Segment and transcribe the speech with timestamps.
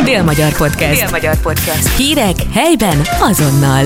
[0.00, 1.00] Dél-Magyar Podcast.
[1.00, 1.96] Dél-Magyar Podcast.
[1.96, 3.84] Hírek helyben azonnal.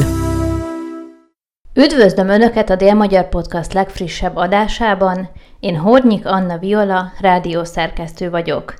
[1.74, 5.28] Üdvözlöm Önöket a Dél-Magyar Podcast legfrissebb adásában.
[5.60, 8.74] Én Hornyik Anna Viola, rádiószerkesztő vagyok.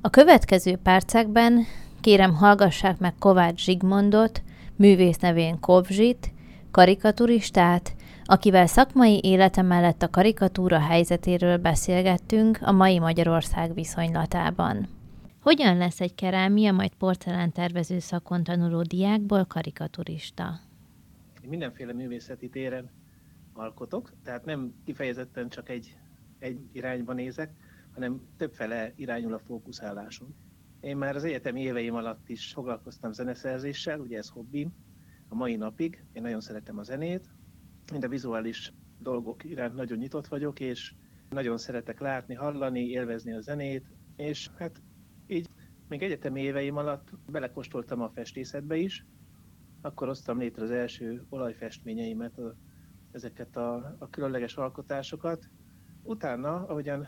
[0.00, 1.66] A következő percekben
[2.00, 4.42] kérem hallgassák meg Kovács Zsigmondot,
[4.76, 6.32] művész nevén Kovzsit,
[6.70, 7.92] karikaturistát,
[8.24, 14.97] akivel szakmai élete mellett a karikatúra helyzetéről beszélgettünk a mai Magyarország viszonylatában.
[15.48, 20.60] Hogyan lesz egy kerámia, majd porcelántervező szakon tanuló diákból karikaturista?
[21.48, 22.90] Mindenféle művészeti téren
[23.52, 25.96] alkotok, tehát nem kifejezetten csak egy,
[26.38, 27.52] egy irányba nézek,
[27.94, 30.34] hanem többfele irányul a fókuszálásom.
[30.80, 34.74] Én már az egyetemi éveim alatt is foglalkoztam zeneszerzéssel, ugye ez hobbim,
[35.28, 36.04] a mai napig.
[36.12, 37.28] Én nagyon szeretem a zenét,
[37.92, 40.94] mind a vizuális dolgok iránt nagyon nyitott vagyok, és
[41.30, 43.86] nagyon szeretek látni, hallani, élvezni a zenét,
[44.16, 44.80] és hát
[45.28, 45.48] így
[45.88, 49.06] még egyetemi éveim alatt belekostoltam a festészetbe is,
[49.80, 52.54] akkor hoztam létre az első olajfestményeimet, a,
[53.10, 55.48] ezeket a, a különleges alkotásokat.
[56.02, 57.06] Utána, ahogyan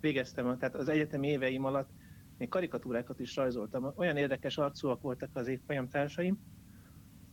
[0.00, 1.90] végeztem, tehát az egyetemi éveim alatt
[2.38, 3.92] még karikatúrákat is rajzoltam.
[3.96, 6.38] Olyan érdekes arcúak voltak az évfolyamtársaim,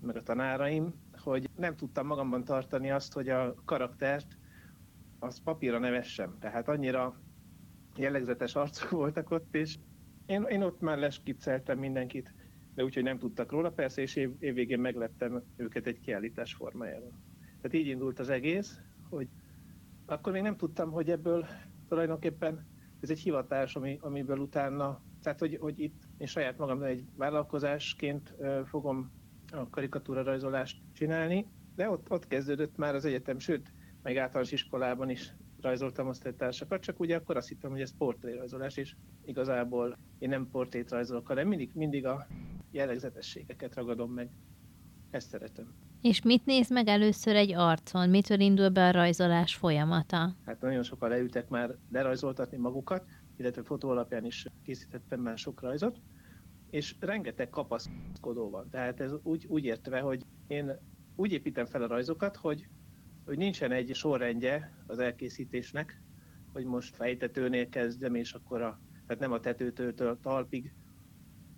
[0.01, 4.37] meg a tanáraim, hogy nem tudtam magamban tartani azt, hogy a karaktert
[5.19, 6.37] az papírra nevessem.
[6.39, 7.19] Tehát annyira
[7.97, 9.77] jellegzetes arcok voltak ott, és
[10.25, 12.33] én, én ott már leskicceltem mindenkit,
[12.75, 17.23] de úgyhogy nem tudtak róla persze, és év, évvégén meglettem őket egy kiállítás formájában.
[17.39, 18.79] Tehát így indult az egész,
[19.09, 19.27] hogy
[20.05, 21.45] akkor még nem tudtam, hogy ebből
[21.87, 22.67] tulajdonképpen
[22.99, 28.35] ez egy hivatás, ami, amiből utána, tehát hogy, hogy itt én saját magam egy vállalkozásként
[28.65, 29.11] fogom
[29.51, 35.09] a karikatúra rajzolást csinálni, de ott, ott kezdődött már az egyetem, sőt, meg általános iskolában
[35.09, 35.33] is
[35.65, 40.91] rajzoltam osztálytársakat, csak ugye akkor azt hittem, hogy ez portrérajzolás, és igazából én nem portrét
[40.91, 42.27] rajzolok, hanem mindig, mindig a
[42.71, 44.29] jellegzetességeket ragadom meg.
[45.09, 45.73] Ezt szeretem.
[46.01, 48.09] És mit néz meg először egy arcon?
[48.09, 50.35] Mitől indul be a rajzolás folyamata?
[50.45, 53.05] Hát nagyon sokan leültek már lerajzoltatni magukat,
[53.37, 56.01] illetve fotó alapján is készítettem már sok rajzot,
[56.69, 58.69] és rengeteg kapaszkodó van.
[58.69, 60.71] Tehát ez úgy, úgy értve, hogy én
[61.15, 62.67] úgy építem fel a rajzokat, hogy,
[63.25, 66.01] hogy nincsen egy sorrendje az elkészítésnek,
[66.53, 70.73] hogy most fejtetőnél kezdem, és akkor a, tehát nem a tetőtől talpig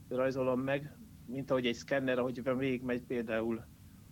[0.10, 3.66] rajzolom meg, mint ahogy egy szkenner, ahogy végigmegy például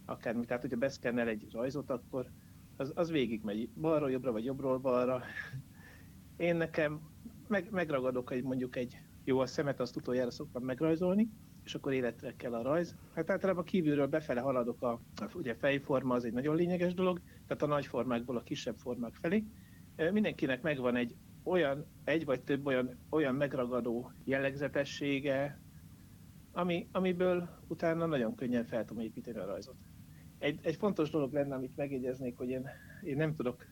[0.06, 0.46] akármi.
[0.46, 2.32] Tehát, hogyha beszkennel egy rajzot, akkor
[2.76, 5.22] az, az végigmegy balról jobbra, vagy jobbról balra.
[6.38, 7.02] Én nekem
[7.48, 11.30] meg, megragadok egy mondjuk egy jó, a szemet azt utoljára szoktam megrajzolni,
[11.64, 12.96] és akkor életre kell a rajz.
[13.14, 15.02] Hát általában kívülről befele haladok, a,
[15.34, 19.44] ugye fejforma az egy nagyon lényeges dolog, tehát a nagy formákból a kisebb formák felé.
[20.12, 25.60] Mindenkinek megvan egy olyan, egy vagy több olyan, olyan megragadó jellegzetessége,
[26.52, 29.76] ami, amiből utána nagyon könnyen fel tudom építeni a rajzot.
[30.38, 32.70] Egy, egy fontos dolog lenne, amit megjegyeznék, hogy én,
[33.04, 33.66] én nem tudok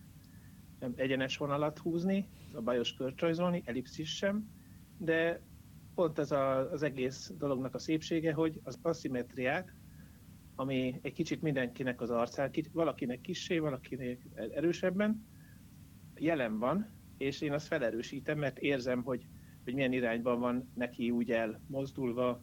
[0.96, 4.50] egyenes vonalat húzni, a bajos kört rajzolni, ellipszis sem,
[4.98, 5.42] de
[5.96, 9.76] pont ez a, az egész dolognak a szépsége, hogy az aszimetriák,
[10.56, 14.22] ami egy kicsit mindenkinek az arcán, valakinek kissé, valakinek
[14.54, 15.26] erősebben,
[16.16, 19.28] jelen van, és én azt felerősítem, mert érzem, hogy,
[19.64, 22.42] hogy milyen irányban van neki úgy elmozdulva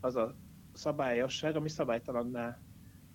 [0.00, 0.36] az a
[0.72, 2.58] szabályosság, ami szabálytalanná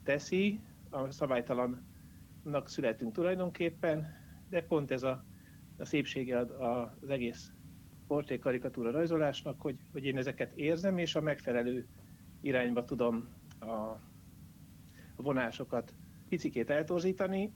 [0.04, 0.60] teszi,
[0.90, 4.08] a szabálytalannak születünk tulajdonképpen,
[4.50, 5.26] de pont ez a,
[5.78, 7.52] a szépsége az egész
[8.08, 11.88] portré karikatúra rajzolásnak, hogy, hogy én ezeket érzem, és a megfelelő
[12.42, 13.30] irányba tudom
[13.60, 14.00] a
[15.16, 15.94] vonásokat
[16.30, 17.54] picikét eltorzítani.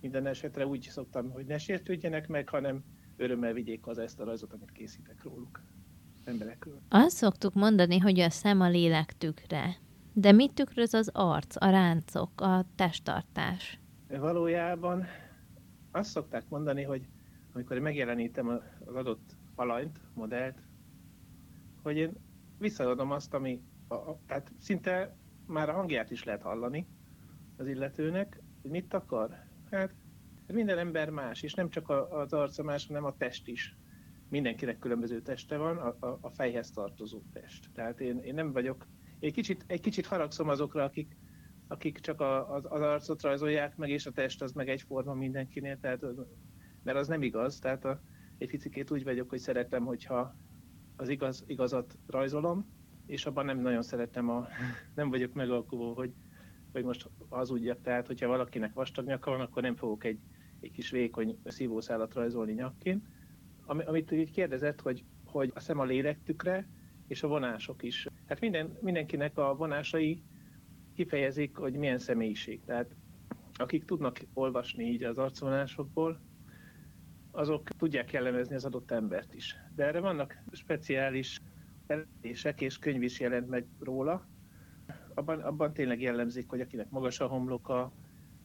[0.00, 2.84] Minden esetre úgy szoktam, hogy ne sértődjenek meg, hanem
[3.16, 5.62] örömmel vigyék az ezt a rajzot, amit készítek róluk
[6.24, 6.80] emberekről.
[6.88, 9.76] Azt szoktuk mondani, hogy a szem a lélek tükre.
[10.12, 13.80] De mit tükröz az arc, a ráncok, a testtartás?
[14.08, 15.04] Valójában
[15.90, 17.08] azt szokták mondani, hogy
[17.52, 18.48] amikor megjelenítem
[18.84, 20.58] az adott alanyt, modellt,
[21.82, 22.12] hogy én
[22.58, 25.16] visszaadom azt, ami, a, a, tehát szinte
[25.46, 26.86] már a hangját is lehet hallani
[27.56, 29.36] az illetőnek, hogy mit akar.
[29.70, 29.94] Hát
[30.46, 33.76] minden ember más, és nem csak az arca más, hanem a test is.
[34.28, 37.70] Mindenkinek különböző teste van, a, a, a fejhez tartozó test.
[37.74, 38.86] Tehát én, én nem vagyok,
[39.20, 41.16] egy kicsit, egy kicsit haragszom azokra, akik,
[41.68, 45.78] akik csak a, az, az arcot rajzolják meg, és a test az meg egyforma mindenkinél,
[45.80, 46.04] tehát,
[46.82, 47.58] mert az nem igaz.
[47.58, 48.00] Tehát a,
[48.38, 50.36] egy picit úgy vagyok, hogy szeretem, hogyha
[50.96, 52.81] az igaz, igazat rajzolom,
[53.12, 54.48] és abban nem nagyon szeretem, a,
[54.94, 56.12] nem vagyok megalkuló, hogy,
[56.72, 57.80] hogy most hazudjak.
[57.82, 60.18] Tehát, hogyha valakinek vastag nyaka van, akkor nem fogok egy,
[60.60, 63.06] egy kis vékony szívószálat rajzolni nyakként.
[63.64, 66.68] Ami, amit így kérdezett, hogy, hogy a szem a lélektükre,
[67.06, 68.06] és a vonások is.
[68.26, 70.22] Hát minden, mindenkinek a vonásai
[70.94, 72.64] kifejezik, hogy milyen személyiség.
[72.64, 72.94] Tehát
[73.54, 76.20] akik tudnak olvasni így az arcvonásokból,
[77.30, 79.56] azok tudják jellemezni az adott embert is.
[79.74, 81.40] De erre vannak speciális
[81.92, 84.26] jelentések, és könyv is jelent meg róla.
[85.14, 87.92] Abban, abban tényleg jellemzik, hogy akinek magas a homloka,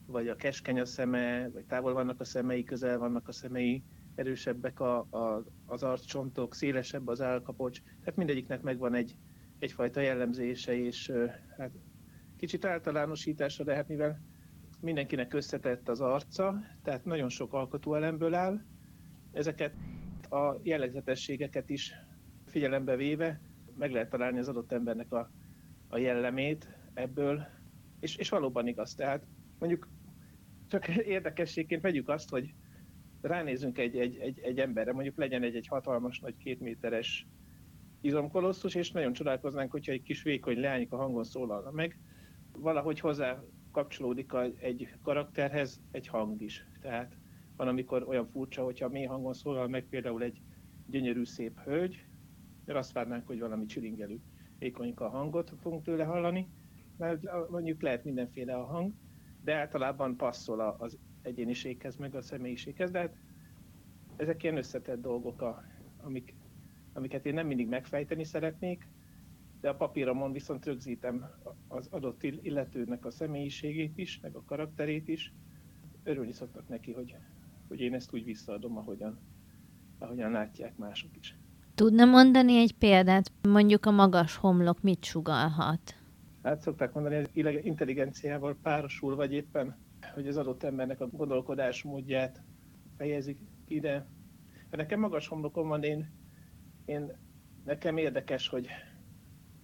[0.06, 3.84] vagy a keskeny a szeme, vagy távol vannak a szemei, közel vannak a szemei,
[4.16, 7.82] erősebbek a, a, az arccsontok, szélesebb az állkapocs.
[8.00, 9.18] Tehát mindegyiknek megvan egy,
[9.60, 11.12] egyfajta jellemzése, és
[11.58, 11.72] hát
[12.38, 14.22] kicsit általánosítása, de hát mivel
[14.82, 18.62] mindenkinek összetett az arca, tehát nagyon sok alkotóelemből áll,
[19.32, 19.74] ezeket
[20.30, 21.94] a jellegzetességeket is
[22.48, 23.42] figyelembe véve
[23.78, 25.32] meg lehet találni az adott embernek a,
[25.88, 27.46] a jellemét ebből,
[28.00, 28.96] és, és valóban igaz.
[28.96, 29.26] Tehát
[29.60, 29.88] mondjuk
[30.68, 32.54] csak érdekességként vegyük azt, hogy
[33.22, 37.28] ránézünk egy, egy, egy, egy emberre, mondjuk legyen egy, egy hatalmas, nagy két méteres
[38.02, 42.00] izomkolosszus, és nagyon csodálkoznánk, hogyha egy kis vékony leányik a hangon szólalna meg,
[42.52, 46.66] valahogy hozzá kapcsolódik a, egy karakterhez egy hang is.
[46.82, 47.18] Tehát
[47.56, 50.42] van, amikor olyan furcsa, hogyha mély hangon szólal meg például egy
[50.88, 52.07] gyönyörű, szép hölgy,
[52.68, 54.20] mert azt várnánk, hogy valami csilingelő
[54.60, 56.50] ékonyka hangot fogunk tőle hallani,
[56.98, 58.94] mert mondjuk lehet mindenféle a hang,
[59.44, 63.16] de általában passzol az egyéniséghez, meg a személyiséghez, de hát
[64.16, 65.64] ezek ilyen összetett dolgok, a,
[65.98, 66.36] amik,
[66.94, 68.88] amiket én nem mindig megfejteni szeretnék,
[69.62, 71.26] de a papíromon viszont rögzítem
[71.68, 75.34] az adott illetőnek a személyiségét is, meg a karakterét is.
[76.04, 77.16] Örülni szoktak neki, hogy,
[77.68, 79.20] hogy én ezt úgy visszaadom, ahogyan,
[79.98, 81.38] ahogyan látják mások is.
[81.78, 85.96] Tudna mondani egy példát, mondjuk a magas homlok mit sugalhat?
[86.44, 89.78] Hát szokták mondani, hogy intelligenciával párosul, vagy éppen,
[90.14, 92.42] hogy az adott embernek a gondolkodásmódját
[92.98, 94.08] fejezik ide.
[94.70, 96.12] Nekem magas homlokom van, én,
[96.86, 97.12] én
[97.66, 98.68] nekem érdekes, hogy,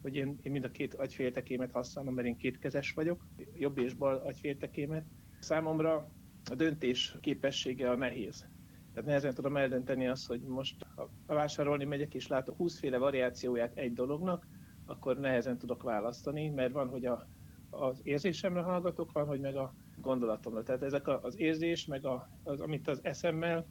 [0.02, 3.28] hogy én, én mind a két agyféltekémet használom, mert én kétkezes vagyok,
[3.58, 5.06] jobb és bal agyféltekémet.
[5.40, 6.10] Számomra
[6.52, 8.46] a döntés képessége a nehéz.
[8.94, 13.78] Tehát nehezen tudom eldönteni azt, hogy most ha vásárolni megyek és látok 20 féle variációját
[13.78, 14.48] egy dolognak,
[14.86, 17.28] akkor nehezen tudok választani, mert van, hogy a,
[17.70, 20.64] az érzésemre hallgatok, van, hogy meg a gondolatomra.
[20.64, 23.66] Tehát ezek az érzés, meg a, az, amit az eszemmel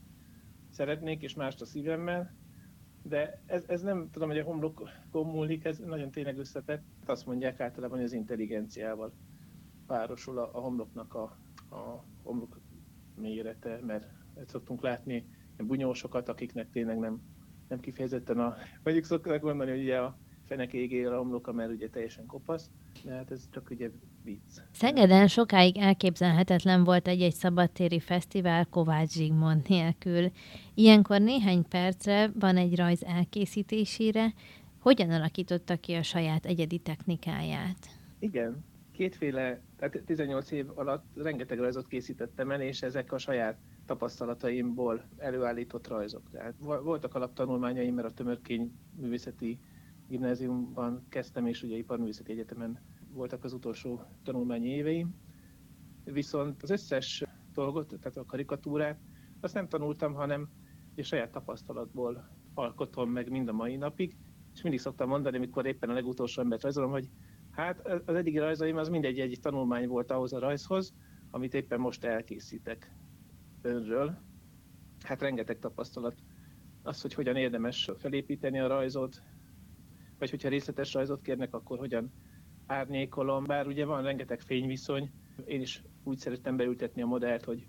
[0.70, 2.34] szeretnék, és mást a szívemmel,
[3.02, 6.82] de ez, ez nem tudom, hogy a homlokon múlik, ez nagyon tényleg összetett.
[7.06, 9.12] Azt mondják általában, hogy az intelligenciával
[9.86, 11.22] párosul a, a homloknak a,
[11.70, 12.60] a homlok
[13.14, 14.06] mérete, mert
[14.46, 15.26] szoktunk látni
[15.56, 17.20] bunyósokat, akiknek tényleg nem,
[17.68, 18.56] nem kifejezetten a...
[18.82, 20.72] Mondjuk szokták mondani, hogy ugye a fenek
[21.12, 22.70] a homloka, mert ugye teljesen kopasz,
[23.04, 23.90] de hát ez csak ugye
[24.24, 24.60] vicc.
[24.72, 30.30] Szegeden sokáig elképzelhetetlen volt egy-egy szabadtéri fesztivál Kovács Zsigmond nélkül.
[30.74, 34.32] Ilyenkor néhány percre van egy rajz elkészítésére.
[34.80, 37.88] Hogyan alakította ki a saját egyedi technikáját?
[38.18, 43.58] Igen, kétféle, tehát 18 év alatt rengeteg rajzot készítettem el, és ezek a saját
[43.92, 46.30] tapasztalataimból előállított rajzok.
[46.30, 49.58] Tehát voltak alaptanulmányaim, mert a Tömörkény Művészeti
[50.08, 52.80] Gimnáziumban kezdtem, és ugye Iparművészeti Egyetemen
[53.10, 55.14] voltak az utolsó tanulmányi éveim.
[56.04, 57.24] Viszont az összes
[57.54, 59.00] dolgot, tehát a karikatúrát,
[59.40, 60.48] azt nem tanultam, hanem
[60.96, 64.16] a saját tapasztalatból alkotom meg mind a mai napig,
[64.54, 67.08] és mindig szoktam mondani, amikor éppen a legutolsó embert rajzolom, hogy
[67.50, 70.94] hát az eddigi rajzaim az mindegy egy tanulmány volt ahhoz a rajzhoz,
[71.30, 72.92] amit éppen most elkészítek
[73.62, 74.18] önről.
[75.02, 76.14] Hát rengeteg tapasztalat
[76.82, 79.22] az, hogy hogyan érdemes felépíteni a rajzot,
[80.18, 82.12] vagy hogyha részletes rajzot kérnek, akkor hogyan
[82.66, 85.10] árnyékolom, bár ugye van rengeteg fényviszony,
[85.44, 87.66] én is úgy szerettem beültetni a modellt, hogy,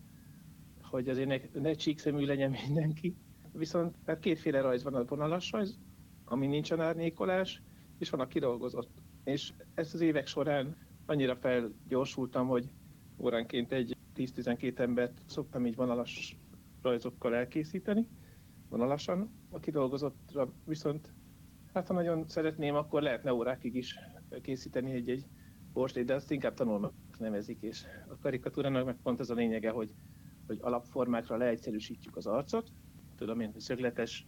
[0.82, 3.16] hogy azért ne, ne csíkszemű legyen mindenki.
[3.52, 5.80] Viszont hát kétféle rajz van, a vonalas rajz,
[6.26, 7.62] ami nincsen árnyékolás,
[7.98, 8.90] és van a kidolgozott.
[9.24, 12.72] És ezt az évek során annyira felgyorsultam, hogy
[13.18, 16.38] óránként egy 10-12 embert szoktam így vonalas
[16.82, 18.08] rajzokkal elkészíteni,
[18.70, 19.32] vonalasan.
[19.50, 21.14] A kidolgozottra viszont,
[21.74, 24.00] hát ha nagyon szeretném, akkor lehetne órákig is
[24.42, 25.26] készíteni egy-egy
[25.74, 29.94] portrét, de azt inkább tanulmak nevezik, és a karikatúrának meg pont az a lényege, hogy,
[30.48, 32.72] hogy alapformákra leegyszerűsítjük az arcot.
[33.16, 34.26] Tudom én, szögletes,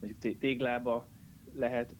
[0.00, 1.08] mondjuk téglába
[1.52, 1.96] lehet,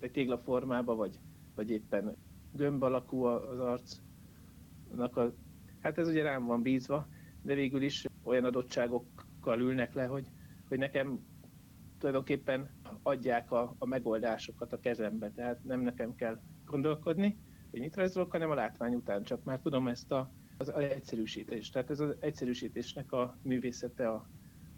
[0.00, 1.18] egy téglaformába, vagy,
[1.54, 2.16] vagy éppen
[2.52, 5.34] gömb alakú az arcnak a
[5.86, 7.08] Hát ez ugye rám van bízva,
[7.42, 10.26] de végül is olyan adottságokkal ülnek le, hogy,
[10.68, 11.20] hogy nekem
[11.98, 12.70] tulajdonképpen
[13.02, 15.30] adják a, a megoldásokat a kezembe.
[15.30, 17.38] Tehát nem nekem kell gondolkodni,
[17.70, 21.72] hogy mit rajzolok, hanem a látvány után csak már tudom ezt a, az, egyszerűsítést.
[21.72, 24.28] Tehát ez az egyszerűsítésnek a művészete a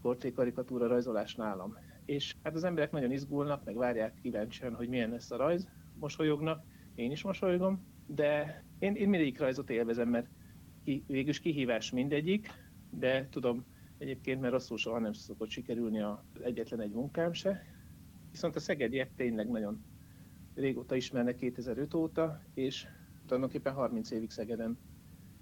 [0.02, 1.76] portrékarikatúra rajzolás nálam.
[2.04, 6.64] és hát az emberek nagyon izgulnak, meg várják kíváncsian, hogy milyen lesz a rajz, mosolyognak,
[6.94, 10.28] én is mosolygom, de én, én mindig rajzot élvezem, mert
[10.84, 12.48] ki, végülis kihívás mindegyik,
[12.90, 13.64] de tudom
[13.98, 17.64] egyébként, mert rosszul soha nem szokott sikerülni az egyetlen egy munkám se.
[18.30, 19.84] Viszont a szegediek tényleg nagyon
[20.54, 22.86] régóta ismernek, 2005 óta, és
[23.26, 24.78] tulajdonképpen 30 évig Szegeden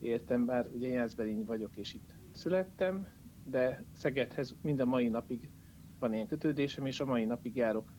[0.01, 3.07] értem, bár ugye Jászberényi vagyok, és itt születtem,
[3.45, 5.51] de Szegedhez mind a mai napig
[5.99, 7.93] van ilyen kötődésem, és a mai napig járok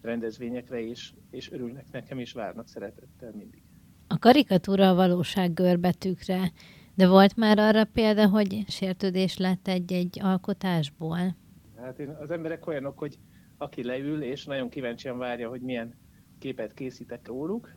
[0.00, 3.62] rendezvényekre, és, és örülnek nekem, és várnak szeretettel mindig.
[4.08, 6.52] A karikatúra a valóság görbetűkre,
[6.94, 11.36] de volt már arra példa, hogy sértődés lett egy-egy alkotásból?
[11.76, 13.18] Hát én, az emberek olyanok, hogy
[13.58, 15.94] aki leül, és nagyon kíváncsian várja, hogy milyen
[16.38, 17.76] képet készítek róluk,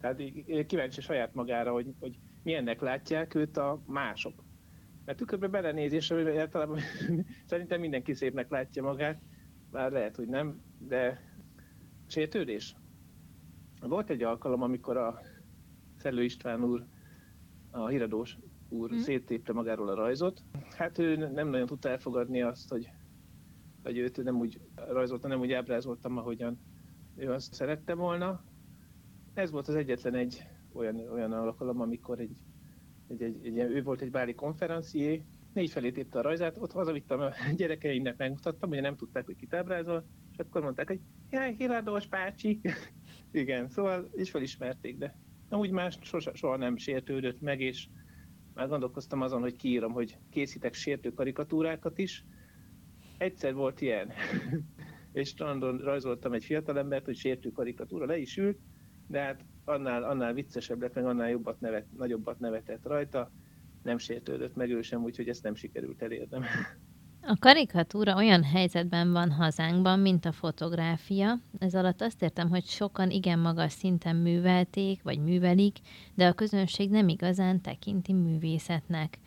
[0.00, 0.22] tehát
[0.66, 4.44] kíváncsi saját magára, hogy, hogy milyennek látják őt a mások.
[5.04, 6.78] Mert tükörbe belenézés, általában
[7.50, 9.20] szerintem mindenki szépnek látja magát,
[9.70, 11.20] már lehet, hogy nem, de
[12.06, 12.74] sértődés.
[13.80, 15.20] Volt egy alkalom, amikor a
[15.98, 16.86] Szellő István úr,
[17.70, 18.38] a híradós
[18.68, 18.96] úr mm.
[18.96, 20.42] széttépte magáról a rajzot.
[20.70, 22.90] Hát ő nem nagyon tudta elfogadni azt, hogy,
[23.82, 26.58] hogy őt nem úgy rajzolta, nem úgy ábrázoltam, ahogyan
[27.16, 28.44] ő azt szerette volna.
[29.34, 32.36] Ez volt az egyetlen egy olyan, olyan alkalom, amikor egy,
[33.08, 37.20] egy, egy, egy, ő volt egy báli konferencié, négy felé tépte a rajzát, ott hazavittem
[37.20, 41.00] a gyerekeimnek, megmutattam, hogy nem tudták, hogy kit ábrázol, és akkor mondták, hogy
[41.30, 42.60] jaj, Hiladós bácsi.
[43.32, 45.16] Igen, szóval is felismerték, de
[45.50, 47.88] úgy más soha, soha nem sértődött meg, és
[48.54, 52.24] már gondolkoztam azon, hogy kiírom, hogy készítek sértő karikatúrákat is.
[53.18, 54.12] Egyszer volt ilyen,
[55.12, 58.58] és strandon rajzoltam egy fiatalembert, hogy sértő karikatúra, le is ült,
[59.06, 63.32] de hát annál, annál viccesebb lett, meg annál jobbat nevet, nagyobbat nevetett rajta,
[63.82, 66.42] nem sértődött meg ő sem, úgyhogy ezt nem sikerült elérnem.
[67.22, 71.38] A karikatúra olyan helyzetben van hazánkban, mint a fotográfia.
[71.58, 75.76] Ez alatt azt értem, hogy sokan igen magas szinten művelték, vagy művelik,
[76.14, 79.18] de a közönség nem igazán tekinti művészetnek.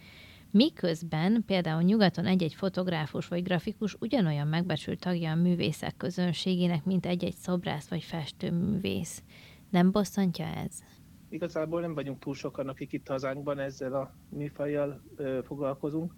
[0.51, 7.35] Miközben például nyugaton egy-egy fotográfus vagy grafikus ugyanolyan megbecsült tagja a művészek közönségének, mint egy-egy
[7.35, 9.23] szobrász vagy festőművész.
[9.69, 10.83] Nem bosszantja ez?
[11.29, 15.01] Igazából nem vagyunk túl sokan, akik itt hazánkban ezzel a műfajjal
[15.43, 16.13] foglalkozunk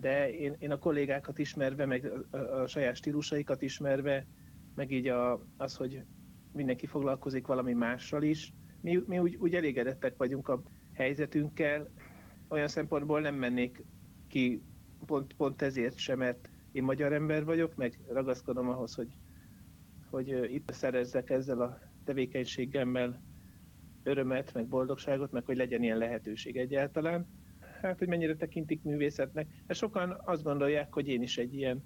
[0.00, 4.26] de én, én a kollégákat ismerve, meg a, a saját stílusaikat ismerve,
[4.74, 6.02] meg így a, az, hogy
[6.52, 10.62] mindenki foglalkozik valami mással is, mi, mi úgy, úgy elégedettek vagyunk a
[10.92, 11.88] helyzetünkkel,
[12.48, 13.84] olyan szempontból nem mennék
[14.28, 14.62] ki
[15.06, 19.16] pont, pont ezért sem, mert én magyar ember vagyok, meg ragaszkodom ahhoz, hogy,
[20.10, 23.22] hogy itt szerezzek ezzel a tevékenységemmel
[24.02, 27.26] örömet, meg boldogságot, meg hogy legyen ilyen lehetőség egyáltalán
[27.80, 29.46] hát hogy mennyire tekintik művészetnek.
[29.66, 31.84] Mert sokan azt gondolják, hogy én is egy ilyen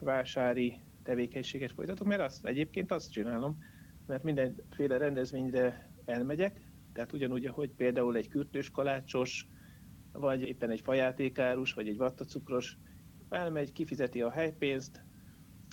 [0.00, 3.58] vásári tevékenységet folytatok, mert azt egyébként azt csinálom,
[4.06, 6.60] mert mindenféle rendezvényre elmegyek,
[6.92, 9.48] tehát ugyanúgy, ahogy például egy kürtős kalácsos,
[10.12, 12.78] vagy éppen egy fajátékárus, vagy egy vattacukros
[13.28, 15.04] elmegy, kifizeti a helypénzt,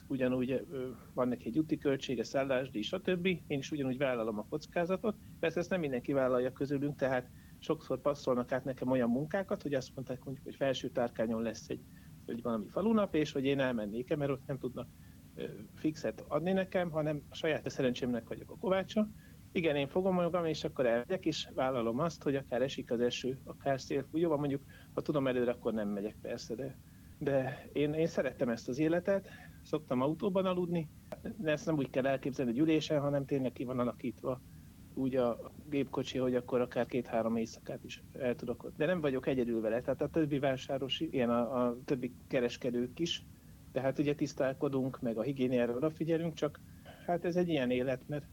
[0.08, 0.66] ugyanúgy
[1.14, 3.26] van neki egy úti költsége, szállásdíj, stb.
[3.26, 5.16] Én is ugyanúgy vállalom a kockázatot.
[5.40, 7.30] Persze ezt nem mindenki vállalja közülünk, tehát
[7.62, 11.82] sokszor passzolnak át nekem olyan munkákat, hogy azt mondták, mondjuk, hogy felső tárkányon lesz egy,
[12.26, 14.88] egy valami falunap, és hogy én elmennék mert ott nem tudnak
[15.76, 19.10] fixet adni nekem, hanem a saját szerencsémnek vagyok a kovácsa.
[19.52, 23.40] Igen, én fogom magam, és akkor elmegyek, és vállalom azt, hogy akár esik az eső,
[23.44, 24.08] akár szél.
[24.12, 24.62] Van mondjuk,
[24.94, 26.78] ha tudom előre, akkor nem megyek persze, de,
[27.18, 29.28] de én, én szerettem ezt az életet,
[29.62, 30.90] szoktam autóban aludni,
[31.38, 34.42] de ezt nem úgy kell elképzelni egy ülésen, hanem tényleg ki van alakítva
[35.02, 38.72] úgy a gépkocsi, hogy akkor akár két-három éjszakát is el tudok.
[38.78, 43.26] De nem vagyok egyedül vele, tehát a többi vásáros, ilyen a, a többi kereskedők is,
[43.72, 46.60] tehát ugye tisztálkodunk, meg a higiéniára odafigyelünk, csak
[47.06, 48.26] hát ez egy ilyen élet, mert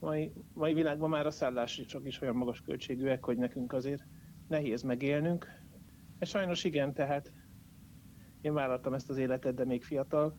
[0.00, 4.02] mai, mai világban már a szállások is olyan magas költségűek, hogy nekünk azért
[4.48, 5.46] nehéz megélnünk.
[6.18, 7.32] És sajnos igen, tehát
[8.40, 10.38] én vállaltam ezt az életet, de még fiatal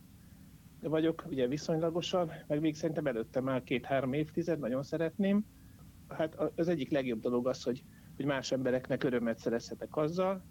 [0.80, 5.44] vagyok, ugye viszonylagosan, meg még szerintem előtte már két-három évtized, nagyon szeretném,
[6.08, 7.82] hát az egyik legjobb dolog az, hogy,
[8.16, 10.44] hogy más embereknek örömet szerezhetek azzal,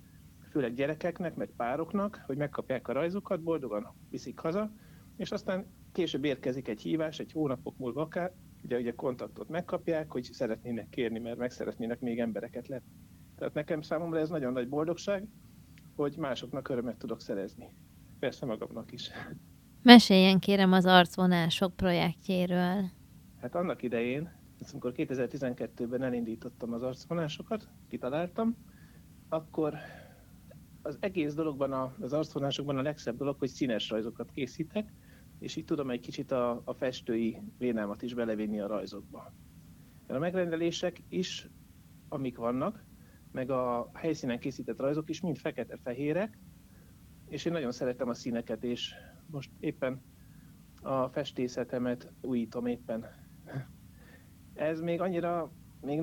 [0.52, 4.72] főleg gyerekeknek, meg pároknak, hogy megkapják a rajzokat, boldogan viszik haza,
[5.18, 8.34] és aztán később érkezik egy hívás, egy hónapok múlva akár,
[8.64, 12.92] ugye, ugye kontaktot megkapják, hogy szeretnének kérni, mert meg szeretnének még embereket letni.
[13.36, 15.28] Tehát nekem számomra ez nagyon nagy boldogság,
[15.96, 17.70] hogy másoknak örömet tudok szerezni.
[18.20, 19.10] Persze magamnak is.
[19.84, 22.84] Meséljen kérem az arcvonások projektjéről.
[23.42, 24.32] Hát annak idején
[24.72, 28.58] amikor 2012-ben elindítottam az arcvonásokat, kitaláltam,
[29.30, 29.74] akkor
[30.82, 34.94] az egész dologban, az arcvonásokban a legszebb dolog, hogy színes rajzokat készítek,
[35.40, 39.34] és így tudom egy kicsit a, a festői vénámat is belevinni a rajzokba.
[40.08, 41.50] A megrendelések is,
[42.10, 42.86] amik vannak,
[43.32, 46.38] meg a helyszínen készített rajzok is mind fekete-fehérek,
[47.28, 48.94] és én nagyon szeretem a színeket, és
[49.26, 50.02] most éppen
[50.82, 53.06] a festészetemet újítom éppen.
[54.58, 56.02] Ez még annyira, még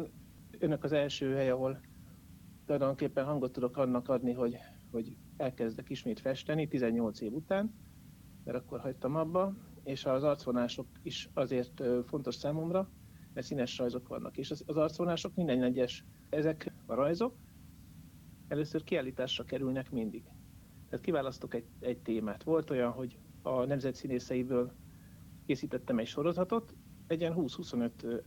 [0.58, 1.80] önök az első hely, ahol
[2.64, 4.56] tulajdonképpen hangot tudok annak adni, hogy,
[4.90, 7.74] hogy elkezdek ismét festeni 18 év után,
[8.44, 12.90] mert akkor hagytam abba, és az arcvonások is azért fontos számomra,
[13.32, 14.36] mert színes rajzok vannak.
[14.36, 17.34] És az, az arcvonások minden egyes, ezek a rajzok
[18.48, 20.24] először kiállításra kerülnek mindig.
[20.88, 22.42] Tehát kiválasztok egy, egy témát.
[22.42, 24.72] Volt olyan, hogy a nemzet színészeiből
[25.46, 26.74] készítettem egy sorozatot,
[27.06, 28.22] egy ilyen 20-25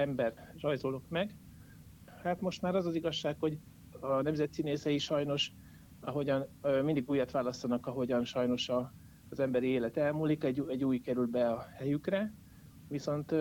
[0.00, 1.36] ember rajzolok meg.
[2.22, 3.58] Hát most már az az igazság, hogy
[4.00, 5.52] a nemzet színészei sajnos,
[6.00, 6.46] ahogyan
[6.82, 8.92] mindig újat választanak, ahogyan sajnos a,
[9.28, 12.34] az emberi élet elmúlik, egy, egy új kerül be a helyükre,
[12.88, 13.34] viszont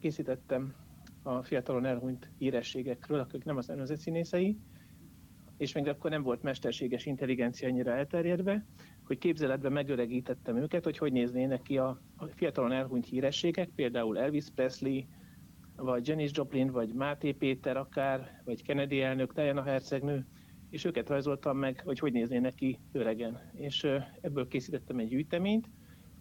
[0.00, 0.74] készítettem
[1.22, 4.58] a fiatalon elhunyt hírességekről, akik nem az nemzet színészei,
[5.56, 8.66] és még akkor nem volt mesterséges intelligencia annyira elterjedve,
[9.04, 14.46] hogy képzeletben megöregítettem őket, hogy hogy néznének ki a, a fiatalon elhunyt hírességek, például Elvis
[14.54, 15.00] Presley,
[15.76, 20.26] vagy Janis Joplin, vagy Máté Péter akár, vagy Kennedy elnök, Diana hercegnő,
[20.70, 23.50] és őket rajzoltam meg, hogy hogy néznének ki öregen.
[23.52, 23.86] És
[24.20, 25.70] ebből készítettem egy gyűjteményt,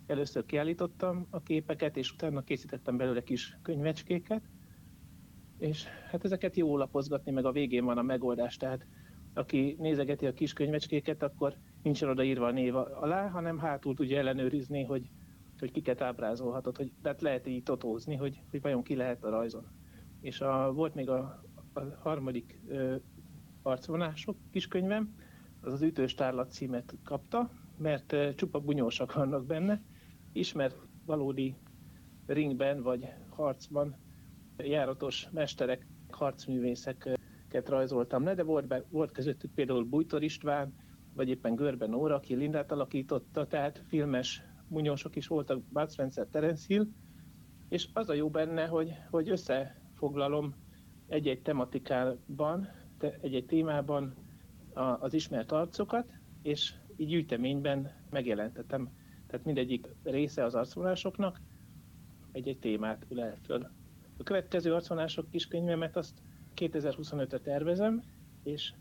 [0.07, 4.41] először kiállítottam a képeket, és utána készítettem belőle kis könyvecskéket,
[5.57, 8.85] és hát ezeket jó lapozgatni, meg a végén van a megoldás, tehát
[9.33, 14.83] aki nézegeti a kis könyvecskéket, akkor nincsen odaírva a név alá, hanem hátul tudja ellenőrizni,
[14.83, 15.09] hogy,
[15.63, 19.67] hogy kiket ábrázolhatott, hogy tehát lehet így totózni, hogy, hogy vajon ki lehet a rajzon.
[20.21, 21.43] És a, volt még a,
[21.73, 22.95] a harmadik ö,
[23.61, 25.15] arcvonások kiskönyvem,
[25.61, 29.81] az az ütős tárlat címet kapta, mert ö, csupa bunyósak vannak benne,
[30.33, 31.55] ismert valódi
[32.25, 33.95] ringben vagy harcban
[34.57, 37.19] járatos mesterek, harcművészek
[37.65, 40.73] rajzoltam le, de volt, be, volt közöttük például Bújtor István,
[41.13, 46.65] vagy éppen Görben Nóra, aki Lindát alakította, tehát filmes munyósok is voltak, Bud Spencer, Terence
[46.67, 46.87] Hill,
[47.69, 50.55] és az a jó benne, hogy, hogy összefoglalom
[51.07, 52.67] egy-egy tematikában,
[53.21, 54.15] egy-egy témában
[54.99, 58.89] az ismert arcokat, és így gyűjteményben megjelentetem.
[59.27, 61.41] Tehát mindegyik része az arcvonásoknak
[62.31, 63.71] egy-egy témát lehet föl.
[64.17, 66.21] A következő arcvonások kiskönyvemet azt
[66.55, 68.03] 2025-re tervezem,
[68.43, 68.73] és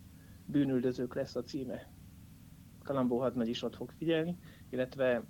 [0.46, 1.90] bűnüldözők lesz a címe.
[2.82, 4.38] Kalambó hadnagy is ott fog figyelni,
[4.70, 5.24] illetve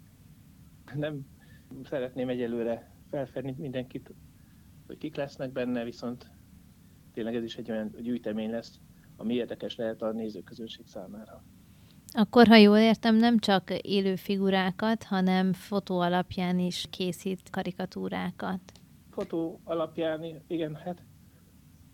[0.95, 1.27] nem
[1.85, 4.15] szeretném egyelőre felfedni mindenkit,
[4.87, 6.31] hogy kik lesznek benne, viszont
[7.13, 8.81] tényleg ez is egy olyan gyűjtemény lesz,
[9.17, 11.45] ami érdekes lehet a nézőközönség számára.
[12.15, 18.61] Akkor, ha jól értem, nem csak élő figurákat, hanem fotó alapján is készít karikatúrákat.
[19.11, 21.03] Fotó alapján, igen, hát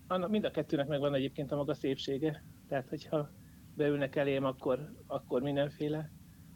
[0.07, 2.43] annak mind a kettőnek megvan egyébként a maga szépsége.
[2.69, 3.31] Tehát, hogyha
[3.75, 6.11] beülnek elém, akkor, akkor mindenféle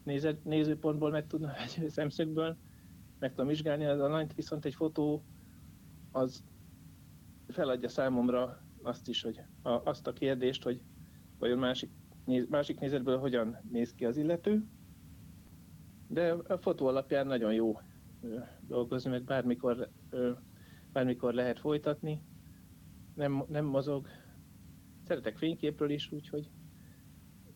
[0.05, 2.57] néző, nézőpontból meg tudna, egy szemszögből
[3.19, 5.25] meg tudom vizsgálni az alanyt, viszont egy fotó
[6.11, 6.45] az
[7.49, 10.83] feladja számomra azt is, hogy a, azt a kérdést, hogy
[11.39, 11.91] vajon másik,
[12.25, 14.65] néz, másik nézetből hogyan néz ki az illető.
[16.09, 17.81] De a fotó alapján nagyon jó
[18.61, 19.89] dolgozni, meg bármikor,
[20.93, 22.23] bármikor lehet folytatni
[23.15, 24.07] nem, nem mozog.
[25.03, 26.51] Szeretek fényképről is, úgyhogy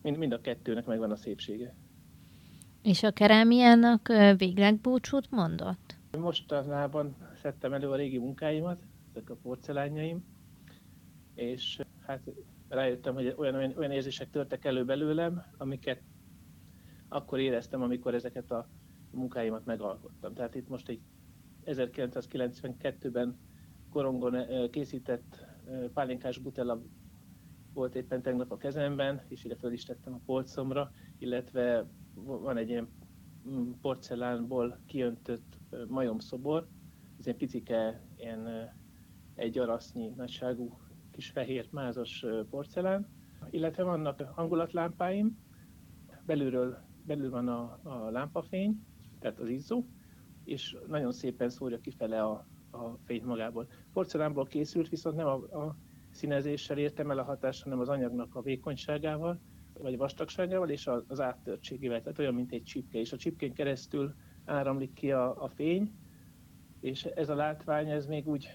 [0.01, 1.75] mind, mind a kettőnek megvan a szépsége.
[2.81, 5.95] És a kerámiának végleg búcsút mondott?
[6.17, 10.25] Mostanában szedtem elő a régi munkáimat, ezek a porcelányaim,
[11.33, 12.21] és hát
[12.69, 16.01] rájöttem, hogy olyan, olyan, olyan érzések törtek elő belőlem, amiket
[17.07, 18.67] akkor éreztem, amikor ezeket a
[19.11, 20.33] munkáimat megalkottam.
[20.33, 21.01] Tehát itt most egy
[21.65, 23.37] 1992-ben
[23.89, 24.35] korongon
[24.69, 25.45] készített
[25.93, 26.81] pálinkás butella
[27.73, 31.85] volt éppen tegnap a kezemben, és ide föl is tettem a polcomra, illetve
[32.23, 32.87] van egy ilyen
[33.49, 36.67] mm, porcelánból kiöntött majomszobor,
[37.19, 38.73] ez egy picike, ilyen
[39.35, 40.77] egy arasznyi nagyságú
[41.11, 43.07] kis fehér mázos porcelán,
[43.49, 45.37] illetve vannak hangulatlámpáim,
[46.25, 48.85] belülről, belül van a, a lámpafény,
[49.19, 49.85] tehát az izzó,
[50.43, 53.67] és nagyon szépen szórja kifele a, a fényt magából.
[53.93, 55.75] Porcelánból készült, viszont nem a, a
[56.11, 59.39] színezéssel értem el a hatást, hanem az anyagnak a vékonyságával,
[59.81, 64.93] vagy vastagságával és az áttörtségével, tehát olyan, mint egy csipke, és a csipkén keresztül áramlik
[64.93, 65.91] ki a, a fény,
[66.79, 68.45] és ez a látvány, ez még úgy,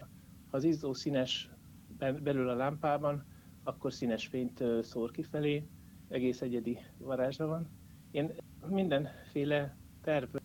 [0.47, 1.51] ha az izzó színes
[1.99, 3.25] belül a lámpában,
[3.63, 5.69] akkor színes fényt szór kifelé,
[6.09, 7.69] egész egyedi varázsa van.
[8.11, 8.33] Én
[8.69, 10.37] mindenféle terv,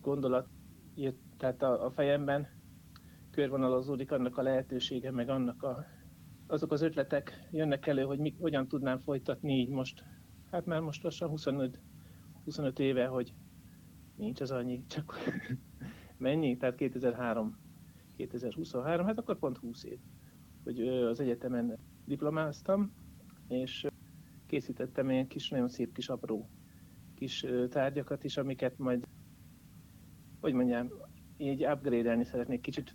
[0.00, 0.48] gondolat
[0.94, 2.48] jött, tehát a, a fejemben
[3.30, 5.86] körvonalazódik annak a lehetősége, meg annak a,
[6.46, 10.04] azok az ötletek jönnek elő, hogy mi, hogyan tudnám folytatni így most.
[10.50, 11.78] Hát már most lassan 25,
[12.44, 13.34] 25 éve, hogy
[14.16, 15.14] nincs az annyi, csak
[16.16, 16.56] mennyi?
[16.56, 17.58] Tehát 2003,
[18.16, 19.98] 2023, hát akkor pont 20 év,
[20.64, 22.92] hogy az egyetemen diplomáztam,
[23.48, 23.86] és
[24.46, 26.48] készítettem ilyen kis, nagyon szép kis apró
[27.14, 29.06] kis tárgyakat is, amiket majd,
[30.40, 30.88] hogy mondjam,
[31.36, 32.92] így upgrade-elni szeretnék, kicsit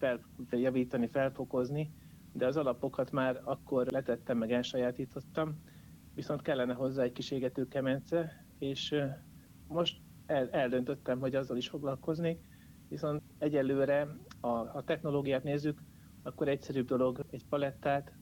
[0.48, 1.94] feljavítani, felfokozni,
[2.34, 5.62] de az alapokat már akkor letettem, meg elsajátítottam,
[6.14, 8.96] viszont kellene hozzá egy kis égető kemence, és
[9.68, 12.40] most el, eldöntöttem, hogy azzal is foglalkoznék,
[12.88, 14.08] viszont egyelőre
[14.40, 15.82] a, a technológiát nézzük,
[16.24, 18.14] akkor egyszerűbb dolog egy palettát,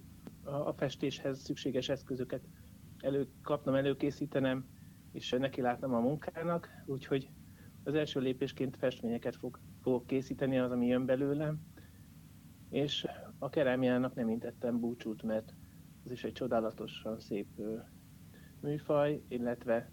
[0.44, 2.42] a festéshez szükséges eszközöket
[2.98, 4.66] elő, kapnom, előkészítenem,
[5.12, 7.30] és neki látnom a munkának, úgyhogy
[7.84, 11.60] az első lépésként festményeket fog, fogok készíteni, az, ami jön belőlem,
[12.70, 13.08] és
[13.40, 15.54] a kerámiának nem intettem búcsút, mert
[16.06, 17.48] ez is egy csodálatosan szép
[18.62, 19.92] műfaj, illetve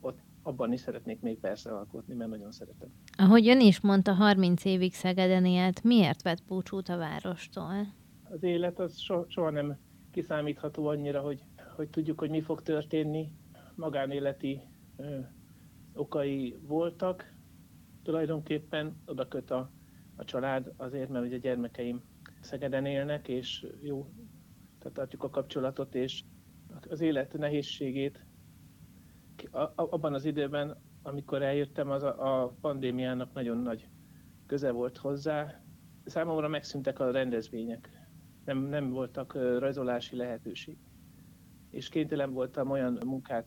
[0.00, 2.88] ott abban is szeretnék még persze alkotni, mert nagyon szeretem.
[3.16, 7.86] Ahogy ön is mondta, 30 évig Szegeden élt, miért vett búcsút a várostól?
[8.22, 9.78] Az élet az so, soha nem
[10.10, 11.44] kiszámítható annyira, hogy,
[11.76, 13.32] hogy tudjuk, hogy mi fog történni.
[13.74, 14.60] Magánéleti
[14.96, 15.18] ö,
[15.94, 17.32] okai voltak.
[18.02, 19.70] Tulajdonképpen oda köt a,
[20.16, 22.02] a család azért, mert ugye gyermekeim
[22.40, 24.10] Szegeden élnek, és jó,
[24.84, 26.22] tehát tartjuk a kapcsolatot, és
[26.88, 28.26] az élet nehézségét
[29.74, 33.88] abban az időben, amikor eljöttem, az a, a pandémiának nagyon nagy
[34.46, 35.62] köze volt hozzá.
[36.04, 37.90] Számomra megszűntek a rendezvények.
[38.44, 40.78] Nem, nem voltak rajzolási lehetőség.
[41.70, 43.46] És kénytelen voltam olyan munkát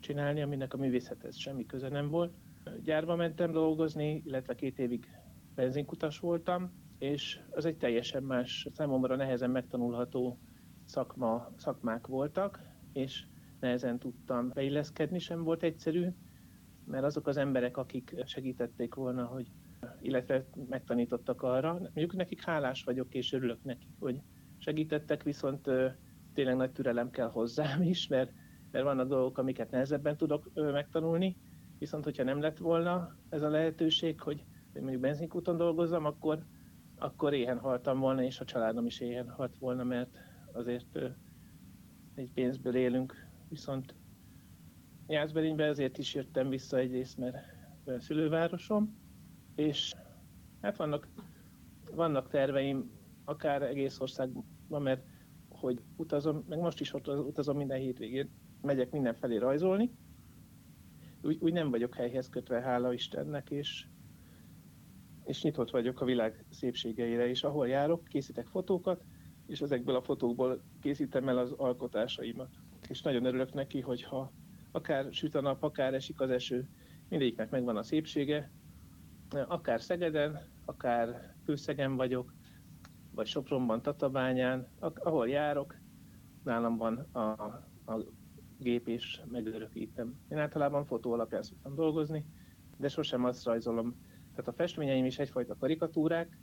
[0.00, 2.34] csinálni, aminek a művészethez semmi köze nem volt.
[2.82, 5.08] Gyárba mentem dolgozni, illetve két évig
[5.54, 10.38] benzinkutas voltam, és az egy teljesen más, számomra nehezen megtanulható
[10.84, 12.60] szakma, szakmák voltak,
[12.92, 13.26] és
[13.60, 16.08] nehezen tudtam beilleszkedni, sem volt egyszerű,
[16.84, 19.52] mert azok az emberek, akik segítették volna, hogy
[20.00, 24.22] illetve megtanítottak arra, mondjuk nekik hálás vagyok, és örülök nekik, hogy
[24.58, 25.70] segítettek, viszont
[26.34, 28.32] tényleg nagy türelem kell hozzám is, mert,
[28.70, 31.36] mert vannak dolgok, amiket nehezebben tudok megtanulni,
[31.78, 36.44] viszont hogyha nem lett volna ez a lehetőség, hogy, hogy mondjuk benzinkúton dolgozzam, akkor,
[36.98, 40.16] akkor éhen haltam volna, és a családom is éhen halt volna, mert
[40.54, 40.98] azért
[42.14, 43.94] egy pénzből élünk, viszont
[45.06, 47.36] Jászberénybe ezért is jöttem vissza egyrészt, mert
[47.84, 48.98] a szülővárosom,
[49.54, 49.94] és
[50.60, 51.08] hát vannak,
[51.90, 52.90] vannak terveim,
[53.24, 55.04] akár egész országban, mert
[55.48, 59.90] hogy utazom, meg most is utazom minden hétvégén, megyek mindenfelé rajzolni,
[61.22, 63.86] úgy, úgy nem vagyok helyhez kötve, hála Istennek, és,
[65.24, 69.04] és nyitott vagyok a világ szépségeire, és ahol járok, készítek fotókat,
[69.46, 72.48] és ezekből a fotókból készítem el az alkotásaimat
[72.88, 74.32] és nagyon örülök neki, hogyha
[74.70, 76.68] akár süt a nap, akár esik az eső,
[77.08, 78.50] mindegyiknek megvan a szépsége,
[79.30, 82.34] akár Szegeden, akár Főszegen vagyok,
[83.10, 85.76] vagy Sopronban, Tatabányán, ahol járok,
[86.42, 87.18] nálam van a,
[87.86, 88.04] a
[88.58, 90.14] gép és megörökítem.
[90.28, 92.26] Én általában fotó alapján szoktam dolgozni,
[92.76, 93.96] de sosem azt rajzolom.
[94.30, 96.38] Tehát a festményeim is egyfajta karikatúrák,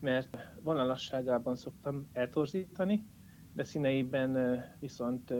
[0.00, 3.06] mert vonalasságában szoktam eltorzítani,
[3.52, 5.34] de színeiben viszont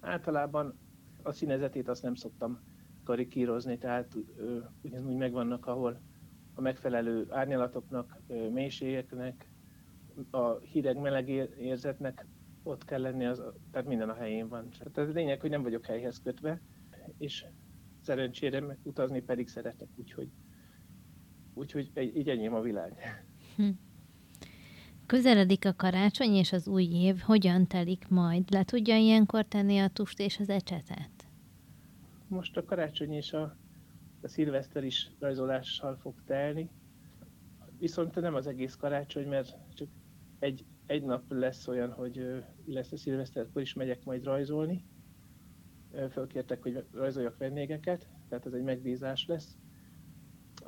[0.00, 0.78] általában
[1.22, 2.60] a színezetét azt nem szoktam
[3.04, 4.16] karikírozni, tehát
[4.82, 6.00] ugyanúgy megvannak, ahol
[6.54, 8.16] a megfelelő árnyalatoknak,
[8.52, 9.48] mélységeknek,
[10.30, 12.26] a hideg-meleg érzetnek
[12.62, 14.68] ott kell lenni, az, tehát minden a helyén van.
[14.70, 16.60] Tehát ez lényeg, hogy nem vagyok helyhez kötve,
[17.18, 17.46] és
[18.00, 20.28] szerencsére utazni pedig szeretek, úgyhogy,
[21.58, 23.24] úgyhogy így enyém a világ.
[23.56, 23.68] Hm.
[25.06, 28.50] Közeledik a karácsony és az új év, hogyan telik majd?
[28.50, 31.26] Le tudja ilyenkor tenni a tust és az ecsetet?
[32.28, 33.56] Most a karácsony és a,
[34.22, 36.70] a szilveszter is rajzolással fog telni,
[37.78, 39.88] viszont nem az egész karácsony, mert csak
[40.38, 44.84] egy, egy nap lesz olyan, hogy lesz a szilveszterkor is megyek majd rajzolni.
[46.10, 49.56] Fölkértek, hogy rajzoljak vendégeket, tehát ez egy megbízás lesz.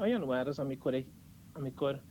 [0.00, 1.12] A január az, amikor, egy,
[1.52, 2.02] amikor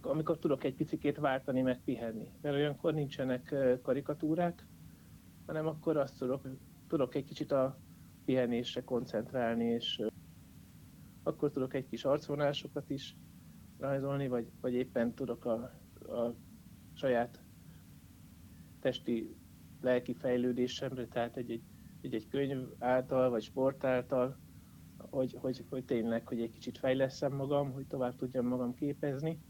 [0.00, 2.32] amikor tudok egy picikét váltani, meg pihenni.
[2.40, 4.66] Mert olyankor nincsenek karikatúrák,
[5.46, 6.48] hanem akkor azt tudok,
[6.86, 7.78] tudok egy kicsit a
[8.24, 10.02] pihenésre koncentrálni, és
[11.22, 13.16] akkor tudok egy kis arcvonásokat is
[13.78, 15.52] rajzolni, vagy, vagy éppen tudok a,
[16.14, 16.34] a
[16.94, 17.42] saját
[18.80, 19.36] testi
[19.80, 21.62] lelki fejlődésemre, tehát egy,
[22.00, 24.38] egy egy könyv által, vagy sport által,
[25.10, 29.40] hogy, hogy, hogy tényleg, hogy egy kicsit fejleszem magam, hogy tovább tudjam magam képezni.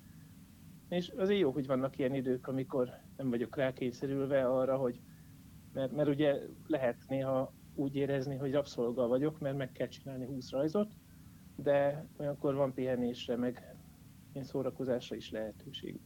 [0.88, 5.00] És azért jó, hogy vannak ilyen idők, amikor nem vagyok rákényszerülve arra, hogy
[5.72, 10.50] mert, mert ugye lehet néha úgy érezni, hogy rabszolga vagyok, mert meg kell csinálni 20
[10.50, 10.92] rajzot,
[11.56, 13.76] de olyankor van pihenésre, meg
[14.32, 16.00] ilyen szórakozásra is lehetőség.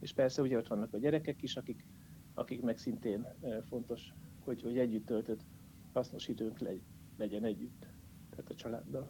[0.00, 1.86] És persze ugye ott vannak a gyerekek is, akik,
[2.34, 3.26] akik meg szintén
[3.68, 4.12] fontos,
[4.44, 5.40] hogy, hogy együtt töltött
[5.92, 6.58] hasznos időnk
[7.16, 7.86] legyen együtt,
[8.36, 9.08] tehát a családdal.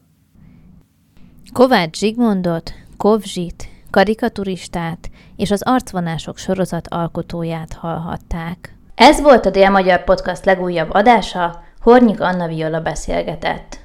[1.53, 8.77] Kovács Zsigmondot, Kovzsit, karikaturistát és az arcvonások sorozat alkotóját hallhatták.
[8.95, 13.85] Ez volt a Dél-Magyar Podcast legújabb adása, Hornyik Anna Viola beszélgetett.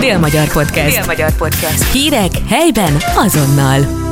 [0.00, 0.96] Dél-Magyar Podcast.
[0.96, 1.92] Dél-Magyar Podcast.
[1.92, 4.05] Hírek helyben azonnal.